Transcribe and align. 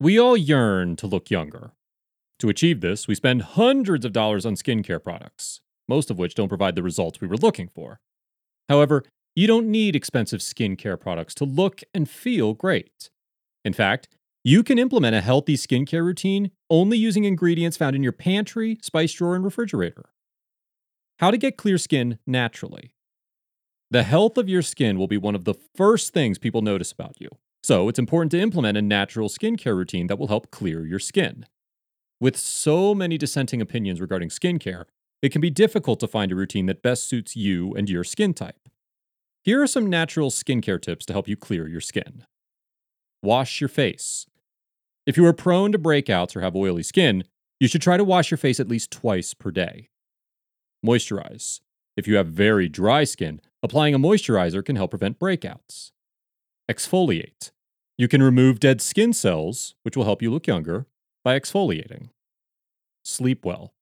We 0.00 0.18
all 0.18 0.36
yearn 0.36 0.96
to 0.96 1.06
look 1.06 1.30
younger. 1.30 1.72
To 2.40 2.48
achieve 2.48 2.80
this, 2.80 3.06
we 3.06 3.14
spend 3.14 3.42
hundreds 3.42 4.04
of 4.04 4.12
dollars 4.12 4.44
on 4.44 4.54
skincare 4.54 5.02
products, 5.02 5.60
most 5.88 6.10
of 6.10 6.18
which 6.18 6.34
don't 6.34 6.48
provide 6.48 6.74
the 6.74 6.82
results 6.82 7.20
we 7.20 7.28
were 7.28 7.36
looking 7.36 7.68
for. 7.68 8.00
However, 8.68 9.04
you 9.36 9.46
don't 9.46 9.70
need 9.70 9.94
expensive 9.94 10.40
skincare 10.40 10.98
products 10.98 11.34
to 11.36 11.44
look 11.44 11.82
and 11.92 12.08
feel 12.08 12.54
great. 12.54 13.10
In 13.64 13.72
fact, 13.72 14.08
you 14.42 14.62
can 14.62 14.78
implement 14.78 15.16
a 15.16 15.20
healthy 15.20 15.56
skincare 15.56 16.04
routine 16.04 16.50
only 16.68 16.98
using 16.98 17.24
ingredients 17.24 17.76
found 17.76 17.96
in 17.96 18.02
your 18.02 18.12
pantry, 18.12 18.78
spice 18.82 19.12
drawer, 19.12 19.34
and 19.34 19.44
refrigerator. 19.44 20.10
How 21.20 21.30
to 21.30 21.38
get 21.38 21.56
clear 21.56 21.78
skin 21.78 22.18
naturally. 22.26 22.94
The 23.90 24.02
health 24.02 24.36
of 24.36 24.48
your 24.48 24.62
skin 24.62 24.98
will 24.98 25.06
be 25.06 25.16
one 25.16 25.34
of 25.34 25.44
the 25.44 25.54
first 25.76 26.12
things 26.12 26.38
people 26.38 26.62
notice 26.62 26.90
about 26.92 27.20
you. 27.20 27.30
So 27.64 27.88
it's 27.88 27.98
important 27.98 28.30
to 28.32 28.40
implement 28.40 28.76
a 28.76 28.82
natural 28.82 29.30
skincare 29.30 29.74
routine 29.74 30.06
that 30.08 30.18
will 30.18 30.28
help 30.28 30.50
clear 30.50 30.84
your 30.84 30.98
skin. 30.98 31.46
With 32.20 32.36
so 32.36 32.94
many 32.94 33.16
dissenting 33.16 33.62
opinions 33.62 34.02
regarding 34.02 34.28
skincare, 34.28 34.84
it 35.22 35.32
can 35.32 35.40
be 35.40 35.48
difficult 35.48 35.98
to 36.00 36.06
find 36.06 36.30
a 36.30 36.34
routine 36.34 36.66
that 36.66 36.82
best 36.82 37.08
suits 37.08 37.36
you 37.36 37.72
and 37.72 37.88
your 37.88 38.04
skin 38.04 38.34
type. 38.34 38.68
Here 39.42 39.62
are 39.62 39.66
some 39.66 39.88
natural 39.88 40.28
skincare 40.28 40.78
tips 40.78 41.06
to 41.06 41.14
help 41.14 41.26
you 41.26 41.38
clear 41.38 41.66
your 41.66 41.80
skin. 41.80 42.26
Wash 43.22 43.62
your 43.62 43.68
face. 43.68 44.26
If 45.06 45.16
you 45.16 45.24
are 45.24 45.32
prone 45.32 45.72
to 45.72 45.78
breakouts 45.78 46.36
or 46.36 46.42
have 46.42 46.54
oily 46.54 46.82
skin, 46.82 47.24
you 47.60 47.66
should 47.66 47.80
try 47.80 47.96
to 47.96 48.04
wash 48.04 48.30
your 48.30 48.36
face 48.36 48.60
at 48.60 48.68
least 48.68 48.90
twice 48.90 49.32
per 49.32 49.50
day. 49.50 49.88
Moisturize. 50.84 51.60
If 51.96 52.06
you 52.06 52.16
have 52.16 52.26
very 52.26 52.68
dry 52.68 53.04
skin, 53.04 53.40
applying 53.62 53.94
a 53.94 53.98
moisturizer 53.98 54.62
can 54.62 54.76
help 54.76 54.90
prevent 54.90 55.18
breakouts. 55.18 55.92
Exfoliate. 56.70 57.52
You 57.96 58.08
can 58.08 58.22
remove 58.22 58.58
dead 58.58 58.80
skin 58.80 59.12
cells, 59.12 59.74
which 59.82 59.96
will 59.96 60.04
help 60.04 60.20
you 60.20 60.30
look 60.30 60.46
younger, 60.46 60.86
by 61.22 61.38
exfoliating. 61.38 62.10
Sleep 63.04 63.44
well. 63.44 63.72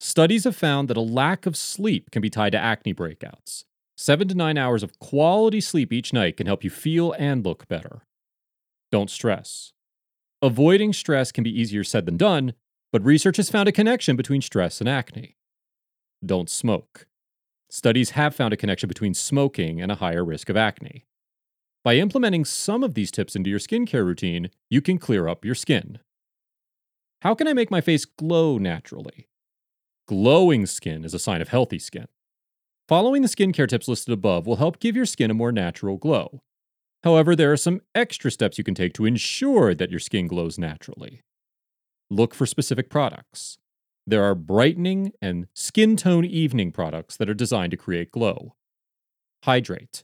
Studies 0.00 0.44
have 0.44 0.54
found 0.54 0.88
that 0.88 0.96
a 0.96 1.00
lack 1.00 1.44
of 1.44 1.56
sleep 1.56 2.10
can 2.12 2.22
be 2.22 2.30
tied 2.30 2.52
to 2.52 2.58
acne 2.58 2.94
breakouts. 2.94 3.64
Seven 3.96 4.28
to 4.28 4.34
nine 4.34 4.56
hours 4.56 4.84
of 4.84 5.00
quality 5.00 5.60
sleep 5.60 5.92
each 5.92 6.12
night 6.12 6.36
can 6.36 6.46
help 6.46 6.62
you 6.62 6.70
feel 6.70 7.12
and 7.18 7.44
look 7.44 7.66
better. 7.66 8.02
Don't 8.92 9.10
stress. 9.10 9.72
Avoiding 10.40 10.92
stress 10.92 11.32
can 11.32 11.42
be 11.42 11.60
easier 11.60 11.82
said 11.82 12.06
than 12.06 12.16
done, 12.16 12.54
but 12.92 13.04
research 13.04 13.38
has 13.38 13.50
found 13.50 13.68
a 13.68 13.72
connection 13.72 14.14
between 14.14 14.40
stress 14.40 14.80
and 14.80 14.88
acne. 14.88 15.36
Don't 16.24 16.48
smoke. 16.48 17.06
Studies 17.68 18.10
have 18.10 18.36
found 18.36 18.54
a 18.54 18.56
connection 18.56 18.88
between 18.88 19.14
smoking 19.14 19.80
and 19.80 19.90
a 19.90 19.96
higher 19.96 20.24
risk 20.24 20.48
of 20.48 20.56
acne. 20.56 21.06
By 21.84 21.96
implementing 21.96 22.44
some 22.44 22.82
of 22.82 22.94
these 22.94 23.10
tips 23.10 23.36
into 23.36 23.50
your 23.50 23.58
skincare 23.58 24.04
routine, 24.04 24.50
you 24.68 24.80
can 24.80 24.98
clear 24.98 25.28
up 25.28 25.44
your 25.44 25.54
skin. 25.54 26.00
How 27.22 27.34
can 27.34 27.48
I 27.48 27.52
make 27.52 27.70
my 27.70 27.80
face 27.80 28.04
glow 28.04 28.58
naturally? 28.58 29.28
Glowing 30.06 30.66
skin 30.66 31.04
is 31.04 31.14
a 31.14 31.18
sign 31.18 31.40
of 31.40 31.48
healthy 31.48 31.78
skin. 31.78 32.06
Following 32.88 33.22
the 33.22 33.28
skincare 33.28 33.68
tips 33.68 33.88
listed 33.88 34.12
above 34.12 34.46
will 34.46 34.56
help 34.56 34.80
give 34.80 34.96
your 34.96 35.06
skin 35.06 35.30
a 35.30 35.34
more 35.34 35.52
natural 35.52 35.96
glow. 35.96 36.40
However, 37.04 37.36
there 37.36 37.52
are 37.52 37.56
some 37.56 37.82
extra 37.94 38.30
steps 38.30 38.58
you 38.58 38.64
can 38.64 38.74
take 38.74 38.92
to 38.94 39.04
ensure 39.04 39.74
that 39.74 39.90
your 39.90 40.00
skin 40.00 40.26
glows 40.26 40.58
naturally. 40.58 41.22
Look 42.10 42.34
for 42.34 42.46
specific 42.46 42.88
products. 42.88 43.58
There 44.06 44.24
are 44.24 44.34
brightening 44.34 45.12
and 45.20 45.48
skin 45.54 45.96
tone 45.96 46.24
evening 46.24 46.72
products 46.72 47.16
that 47.18 47.28
are 47.28 47.34
designed 47.34 47.72
to 47.72 47.76
create 47.76 48.10
glow. 48.10 48.54
Hydrate. 49.44 50.02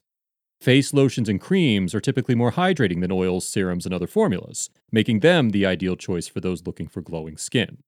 Face 0.65 0.95
lotions 0.95 1.29
and 1.29 1.39
creams 1.39 1.95
are 1.95 2.01
typically 2.01 2.35
more 2.35 2.53
hydrating 2.53 3.03
than 3.03 3.13
oils, 3.13 3.47
serums, 3.47 3.85
and 3.85 3.95
other 3.95 4.07
formulas, 4.07 4.71
making 4.91 5.21
them 5.21 5.51
the 5.51 5.67
ideal 5.67 5.95
choice 5.95 6.27
for 6.27 6.41
those 6.41 6.67
looking 6.67 6.89
for 6.89 7.03
glowing 7.03 7.37
skin. 7.37 7.83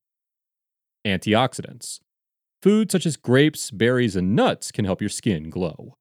Antioxidants. 1.02 2.00
Foods 2.60 2.92
such 2.92 3.06
as 3.06 3.16
grapes, 3.16 3.70
berries, 3.70 4.14
and 4.14 4.36
nuts 4.36 4.70
can 4.70 4.84
help 4.84 5.00
your 5.00 5.08
skin 5.08 5.48
glow. 5.48 5.96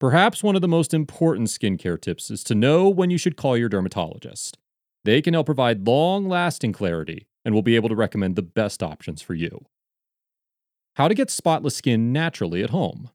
Perhaps 0.00 0.42
one 0.42 0.56
of 0.56 0.60
the 0.60 0.66
most 0.66 0.92
important 0.92 1.46
skincare 1.46 2.00
tips 2.00 2.32
is 2.32 2.42
to 2.42 2.56
know 2.56 2.88
when 2.88 3.10
you 3.10 3.16
should 3.16 3.36
call 3.36 3.56
your 3.56 3.68
dermatologist. 3.68 4.58
They 5.04 5.22
can 5.22 5.34
help 5.34 5.46
provide 5.46 5.86
long 5.86 6.28
lasting 6.28 6.72
clarity 6.72 7.28
and 7.44 7.54
will 7.54 7.62
be 7.62 7.76
able 7.76 7.90
to 7.90 7.94
recommend 7.94 8.34
the 8.34 8.42
best 8.42 8.82
options 8.82 9.22
for 9.22 9.34
you. 9.34 9.66
How 10.96 11.06
to 11.06 11.14
get 11.14 11.30
spotless 11.30 11.76
skin 11.76 12.12
naturally 12.12 12.64
at 12.64 12.70
home. 12.70 13.10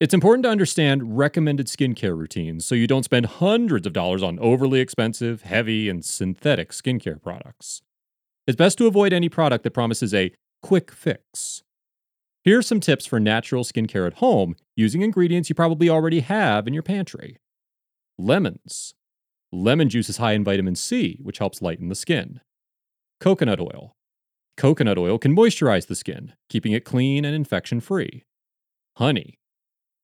It's 0.00 0.14
important 0.14 0.44
to 0.44 0.50
understand 0.50 1.18
recommended 1.18 1.66
skincare 1.66 2.16
routines 2.16 2.64
so 2.64 2.76
you 2.76 2.86
don't 2.86 3.02
spend 3.02 3.26
hundreds 3.26 3.84
of 3.84 3.92
dollars 3.92 4.22
on 4.22 4.38
overly 4.38 4.78
expensive, 4.78 5.42
heavy, 5.42 5.88
and 5.88 6.04
synthetic 6.04 6.70
skincare 6.70 7.20
products. 7.20 7.82
It's 8.46 8.54
best 8.54 8.78
to 8.78 8.86
avoid 8.86 9.12
any 9.12 9.28
product 9.28 9.64
that 9.64 9.72
promises 9.72 10.14
a 10.14 10.32
quick 10.62 10.92
fix. 10.92 11.64
Here 12.44 12.58
are 12.58 12.62
some 12.62 12.78
tips 12.78 13.06
for 13.06 13.18
natural 13.18 13.64
skincare 13.64 14.06
at 14.06 14.14
home 14.14 14.54
using 14.76 15.02
ingredients 15.02 15.48
you 15.48 15.56
probably 15.56 15.88
already 15.88 16.20
have 16.20 16.68
in 16.68 16.74
your 16.74 16.84
pantry. 16.84 17.38
Lemons. 18.16 18.94
Lemon 19.50 19.88
juice 19.88 20.08
is 20.08 20.18
high 20.18 20.32
in 20.32 20.44
vitamin 20.44 20.76
C, 20.76 21.18
which 21.22 21.38
helps 21.38 21.60
lighten 21.60 21.88
the 21.88 21.96
skin. 21.96 22.40
Coconut 23.20 23.58
oil. 23.58 23.96
Coconut 24.56 24.96
oil 24.96 25.18
can 25.18 25.34
moisturize 25.34 25.88
the 25.88 25.96
skin, 25.96 26.34
keeping 26.48 26.70
it 26.70 26.84
clean 26.84 27.24
and 27.24 27.34
infection 27.34 27.80
free. 27.80 28.22
Honey. 28.96 29.37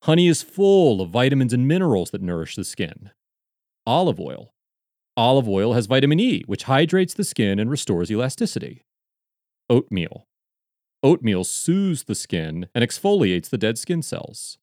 Honey 0.05 0.29
is 0.29 0.43
full 0.43 1.01
of 1.01 1.09
vitamins 1.09 1.55
and 1.55 1.67
minerals 1.67 2.11
that 2.11 2.21
nourish 2.21 2.57
the 2.57 2.65
skin. 2.65 3.11
Olive 3.87 4.21
oil. 4.21 4.53
Olive 5.17 5.49
oil 5.49 5.73
has 5.73 5.87
vitamin 5.87 6.21
E, 6.21 6.43
which 6.45 6.65
hydrates 6.65 7.15
the 7.15 7.25
skin 7.25 7.59
and 7.59 7.71
restores 7.71 8.11
elasticity. 8.11 8.85
Oatmeal. 9.71 10.27
Oatmeal 11.03 11.43
soothes 11.43 12.05
the 12.05 12.15
skin 12.15 12.69
and 12.75 12.85
exfoliates 12.85 13.49
the 13.49 13.57
dead 13.57 13.79
skin 13.79 14.03
cells. 14.03 14.59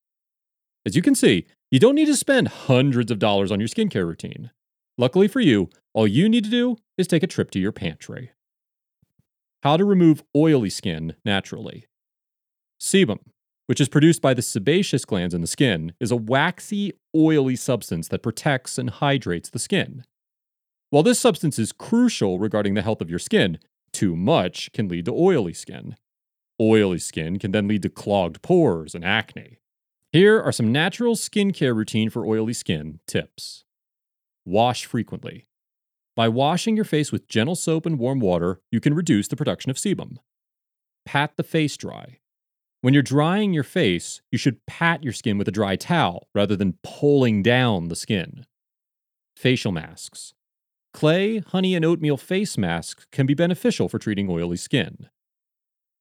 As 0.85 0.95
you 0.95 1.01
can 1.01 1.15
see, 1.15 1.47
you 1.71 1.79
don't 1.79 1.95
need 1.95 2.05
to 2.05 2.15
spend 2.15 2.47
hundreds 2.47 3.09
of 3.09 3.17
dollars 3.17 3.51
on 3.51 3.59
your 3.59 3.69
skincare 3.69 4.05
routine. 4.05 4.51
Luckily 4.95 5.27
for 5.27 5.39
you, 5.39 5.71
all 5.95 6.05
you 6.05 6.29
need 6.29 6.43
to 6.43 6.51
do 6.51 6.77
is 6.99 7.07
take 7.07 7.23
a 7.23 7.27
trip 7.27 7.49
to 7.51 7.59
your 7.59 7.71
pantry. 7.71 8.29
How 9.63 9.75
to 9.75 9.85
remove 9.85 10.23
oily 10.35 10.69
skin 10.69 11.15
naturally. 11.25 11.87
Sebum, 12.79 13.17
which 13.71 13.79
is 13.79 13.87
produced 13.87 14.21
by 14.21 14.33
the 14.33 14.41
sebaceous 14.41 15.05
glands 15.05 15.33
in 15.33 15.39
the 15.39 15.47
skin, 15.47 15.93
is 16.01 16.11
a 16.11 16.15
waxy, 16.17 16.91
oily 17.15 17.55
substance 17.55 18.09
that 18.09 18.21
protects 18.21 18.77
and 18.77 18.89
hydrates 18.89 19.49
the 19.49 19.59
skin. 19.59 20.03
While 20.89 21.03
this 21.03 21.21
substance 21.21 21.57
is 21.57 21.71
crucial 21.71 22.37
regarding 22.37 22.73
the 22.73 22.81
health 22.81 22.99
of 22.99 23.09
your 23.09 23.17
skin, 23.17 23.59
too 23.93 24.17
much 24.17 24.73
can 24.73 24.89
lead 24.89 25.05
to 25.05 25.13
oily 25.13 25.53
skin. 25.53 25.95
Oily 26.59 26.99
skin 26.99 27.39
can 27.39 27.53
then 27.53 27.69
lead 27.69 27.83
to 27.83 27.89
clogged 27.89 28.41
pores 28.41 28.93
and 28.93 29.05
acne. 29.05 29.59
Here 30.11 30.41
are 30.41 30.51
some 30.51 30.73
natural 30.73 31.15
skincare 31.15 31.73
routine 31.73 32.09
for 32.09 32.25
oily 32.25 32.51
skin 32.51 32.99
tips. 33.07 33.63
Wash 34.43 34.85
frequently. 34.85 35.47
By 36.17 36.27
washing 36.27 36.75
your 36.75 36.83
face 36.83 37.13
with 37.13 37.29
gentle 37.29 37.55
soap 37.55 37.85
and 37.85 37.97
warm 37.97 38.19
water, 38.19 38.59
you 38.69 38.81
can 38.81 38.93
reduce 38.93 39.29
the 39.29 39.37
production 39.37 39.71
of 39.71 39.77
sebum. 39.77 40.17
Pat 41.05 41.37
the 41.37 41.43
face 41.43 41.77
dry. 41.77 42.17
When 42.81 42.95
you're 42.95 43.03
drying 43.03 43.53
your 43.53 43.63
face, 43.63 44.21
you 44.31 44.39
should 44.39 44.65
pat 44.65 45.03
your 45.03 45.13
skin 45.13 45.37
with 45.37 45.47
a 45.47 45.51
dry 45.51 45.75
towel 45.75 46.27
rather 46.33 46.55
than 46.55 46.79
pulling 46.81 47.43
down 47.43 47.89
the 47.89 47.95
skin. 47.95 48.47
Facial 49.35 49.71
masks. 49.71 50.33
Clay, 50.91 51.39
honey, 51.39 51.75
and 51.75 51.85
oatmeal 51.85 52.17
face 52.17 52.57
masks 52.57 53.05
can 53.11 53.27
be 53.27 53.35
beneficial 53.35 53.87
for 53.87 53.99
treating 53.99 54.29
oily 54.29 54.57
skin. 54.57 55.09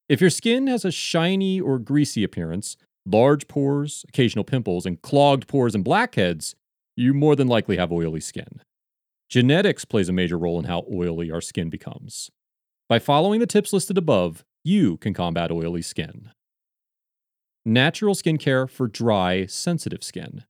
If 0.08 0.22
your 0.22 0.30
skin 0.30 0.66
has 0.68 0.84
a 0.84 0.91
shiny 0.91 1.60
or 1.60 1.78
greasy 1.78 2.24
appearance, 2.24 2.78
large 3.06 3.47
pores, 3.47 4.04
occasional 4.08 4.44
pimples, 4.44 4.86
and 4.86 5.00
clogged 5.02 5.48
pores 5.48 5.74
and 5.74 5.84
blackheads, 5.84 6.56
you 6.97 7.12
more 7.12 7.36
than 7.36 7.47
likely 7.47 7.76
have 7.76 7.92
oily 7.92 8.20
skin. 8.20 8.62
Genetics 9.28 9.84
plays 9.84 10.08
a 10.08 10.12
major 10.12 10.38
role 10.38 10.58
in 10.58 10.64
how 10.64 10.84
oily 10.92 11.30
our 11.30 11.41
skin 11.42 11.68
becomes. 11.71 12.30
By 12.88 12.98
following 12.98 13.38
the 13.38 13.47
tips 13.47 13.72
listed 13.72 13.97
above, 13.97 14.44
you 14.65 14.97
can 14.97 15.15
combat 15.15 15.53
oily 15.53 15.82
skin. 15.82 16.30
Natural 17.65 18.15
skincare 18.15 18.68
for 18.68 18.89
dry, 18.89 19.47
sensitive 19.47 20.03
skin. 20.03 20.45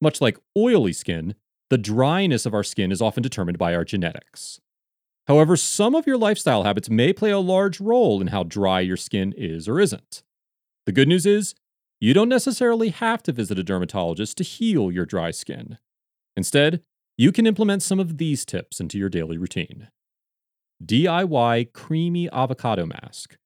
Much 0.00 0.20
like 0.20 0.36
oily 0.56 0.92
skin, 0.92 1.34
the 1.70 1.78
dryness 1.78 2.44
of 2.44 2.52
our 2.52 2.62
skin 2.62 2.92
is 2.92 3.00
often 3.00 3.22
determined 3.22 3.56
by 3.56 3.74
our 3.74 3.84
genetics. 3.84 4.60
However, 5.26 5.56
some 5.56 5.94
of 5.94 6.06
your 6.06 6.18
lifestyle 6.18 6.64
habits 6.64 6.90
may 6.90 7.12
play 7.12 7.30
a 7.30 7.38
large 7.38 7.80
role 7.80 8.20
in 8.20 8.26
how 8.26 8.42
dry 8.42 8.80
your 8.80 8.96
skin 8.96 9.32
is 9.36 9.68
or 9.68 9.80
isn't. 9.80 10.22
The 10.84 10.92
good 10.92 11.08
news 11.08 11.24
is, 11.24 11.54
you 12.00 12.12
don't 12.12 12.28
necessarily 12.28 12.90
have 12.90 13.22
to 13.22 13.32
visit 13.32 13.58
a 13.58 13.62
dermatologist 13.62 14.36
to 14.38 14.44
heal 14.44 14.90
your 14.90 15.06
dry 15.06 15.30
skin. 15.30 15.78
Instead, 16.36 16.82
you 17.16 17.30
can 17.30 17.46
implement 17.46 17.82
some 17.82 18.00
of 18.00 18.18
these 18.18 18.44
tips 18.44 18.80
into 18.80 18.98
your 18.98 19.08
daily 19.08 19.38
routine. 19.38 19.88
DIY 20.84 21.72
Creamy 21.72 22.28
Avocado 22.32 22.84
Mask. 22.84 23.36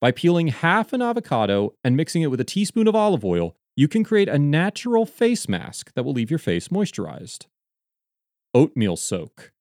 By 0.00 0.12
peeling 0.12 0.48
half 0.48 0.92
an 0.92 1.02
avocado 1.02 1.74
and 1.82 1.96
mixing 1.96 2.22
it 2.22 2.30
with 2.30 2.40
a 2.40 2.44
teaspoon 2.44 2.86
of 2.86 2.94
olive 2.94 3.24
oil, 3.24 3.56
you 3.76 3.88
can 3.88 4.04
create 4.04 4.28
a 4.28 4.38
natural 4.38 5.06
face 5.06 5.48
mask 5.48 5.92
that 5.94 6.04
will 6.04 6.12
leave 6.12 6.30
your 6.30 6.38
face 6.38 6.68
moisturized. 6.68 7.46
Oatmeal 8.54 8.96
Soak. 8.96 9.52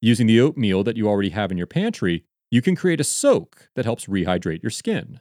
Using 0.00 0.28
the 0.28 0.40
oatmeal 0.40 0.84
that 0.84 0.96
you 0.96 1.08
already 1.08 1.30
have 1.30 1.50
in 1.50 1.58
your 1.58 1.66
pantry, 1.66 2.24
you 2.50 2.62
can 2.62 2.76
create 2.76 3.00
a 3.00 3.04
soak 3.04 3.68
that 3.74 3.84
helps 3.84 4.06
rehydrate 4.06 4.62
your 4.62 4.70
skin. 4.70 5.20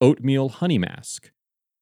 Oatmeal 0.00 0.48
honey 0.48 0.78
mask. 0.78 1.30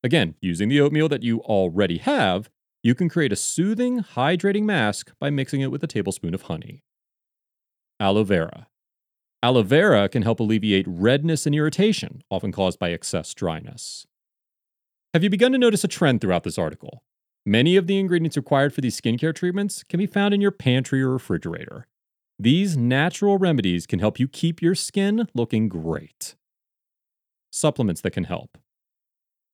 Again, 0.05 0.35
using 0.41 0.69
the 0.69 0.81
oatmeal 0.81 1.09
that 1.09 1.23
you 1.23 1.41
already 1.41 1.99
have, 1.99 2.51
you 2.83 2.95
can 2.95 3.09
create 3.09 3.33
a 3.33 3.37
soothing, 3.37 4.03
hydrating 4.03 4.65
mask 4.65 5.13
by 5.19 5.31
mixing 5.31 5.63
it 5.63 5.71
with 5.71 5.83
a 5.83 5.87
tablespoon 5.87 6.35
of 6.35 6.43
honey. 6.43 6.83
Aloe 7.99 8.25
vera. 8.25 8.70
Aloe 9.43 9.63
vera 9.63 10.09
can 10.09 10.23
help 10.23 10.39
alleviate 10.39 10.85
redness 10.87 11.47
and 11.47 11.55
irritation, 11.55 12.23
often 12.31 12.53
caused 12.53 12.79
by 12.79 12.91
excess 12.91 13.33
dryness. 13.33 14.07
Have 15.15 15.25
you 15.25 15.31
begun 15.31 15.53
to 15.53 15.59
notice 15.59 15.83
a 15.83 15.89
trend 15.89 16.21
throughout 16.21 16.45
this 16.45 16.59
article? 16.59 17.03
Many 17.47 17.77
of 17.77 17.87
the 17.87 17.99
ingredients 17.99 18.37
required 18.37 18.75
for 18.75 18.83
these 18.83 19.01
skincare 19.01 19.35
treatments 19.35 19.83
can 19.83 19.99
be 19.99 20.07
found 20.07 20.35
in 20.35 20.43
your 20.43 20.51
pantry 20.51 21.01
or 21.01 21.11
refrigerator. 21.11 21.87
These 22.39 22.77
natural 22.77 23.39
remedies 23.39 23.87
can 23.87 23.99
help 23.99 24.21
you 24.21 24.29
keep 24.29 24.61
your 24.61 24.75
skin 24.75 25.27
looking 25.35 25.69
great. 25.69 26.37
Supplements 27.51 28.03
that 28.03 28.13
can 28.13 28.25
help. 28.25 28.59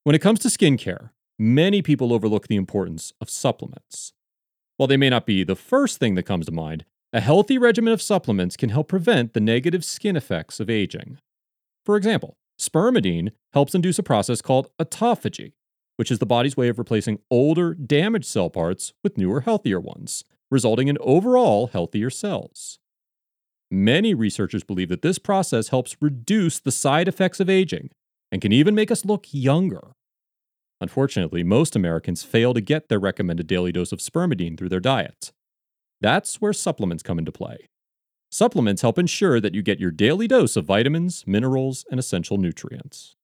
When 0.03 0.17
it 0.17 0.21
comes 0.21 0.41
to 0.41 0.49
skincare, 0.49 1.11
many 1.39 1.81
people 1.81 2.13
overlook 2.13 2.49
the 2.49 2.57
importance 2.57 3.13
of 3.21 3.31
supplements. 3.31 4.13
While 4.77 4.89
they 4.89 4.97
may 4.97 5.11
not 5.11 5.27
be 5.27 5.45
the 5.45 5.57
first 5.57 5.99
thing 5.99 6.17
that 6.17 6.25
comes 6.25 6.47
to 6.47 6.53
mind, 6.53 6.85
a 7.17 7.21
healthy 7.21 7.57
regimen 7.57 7.95
of 7.95 8.03
supplements 8.03 8.59
can 8.59 8.69
help 8.69 8.89
prevent 8.89 9.33
the 9.33 9.41
negative 9.41 9.83
skin 9.83 10.17
effects 10.17 10.61
of 10.61 10.69
aging. 10.69 11.17
For 11.87 11.97
example, 11.97 12.37
spermidine 12.61 13.31
helps 13.55 13.75
induce 13.75 13.99
a 13.99 14.03
process 14.03 14.43
called 14.43 14.69
autophagy, 14.79 15.55
which 15.97 16.11
is 16.11 16.19
the 16.19 16.27
body's 16.27 16.59
way 16.59 16.69
of 16.69 16.79
replacing 16.79 17.21
older, 17.31 17.73
damaged 17.73 18.27
cell 18.27 18.51
parts 18.51 18.93
with 19.03 19.17
newer, 19.17 19.41
healthier 19.41 19.81
ones, 19.81 20.25
resulting 20.51 20.89
in 20.89 20.99
overall 21.01 21.69
healthier 21.69 22.11
cells. 22.11 22.79
Many 23.71 24.13
researchers 24.13 24.63
believe 24.63 24.91
that 24.91 25.01
this 25.01 25.19
process 25.19 25.69
helps 25.69 25.97
reduce 26.03 26.59
the 26.59 26.71
side 26.71 27.09
effects 27.09 27.41
of 27.41 27.49
aging 27.49 27.89
and 28.31 28.43
can 28.43 28.53
even 28.53 28.75
make 28.75 28.91
us 28.91 29.07
look 29.07 29.25
younger. 29.31 29.93
Unfortunately, 30.83 31.43
most 31.43 31.75
Americans 31.75 32.25
fail 32.25 32.53
to 32.53 32.61
get 32.61 32.91
their 32.91 33.01
recommended 33.01 33.47
daily 33.47 33.73
dose 33.73 33.91
of 33.91 34.01
spermidine 34.01 34.59
through 34.59 34.69
their 34.69 34.81
diet. 34.81 35.33
That's 36.01 36.37
where 36.41 36.53
supplements 36.53 37.03
come 37.03 37.19
into 37.19 37.33
play. 37.33 37.69
Supplements 38.31 38.83
help 38.83 38.99
ensure 38.99 39.41
that 39.41 39.55
you 39.55 39.63
get 39.63 39.81
your 39.81 39.91
daily 39.91 40.29
dose 40.29 40.57
of 40.57 40.65
vitamins, 40.67 41.25
minerals, 41.27 41.85
and 41.91 41.99
essential 41.99 42.37
nutrients. 42.39 43.17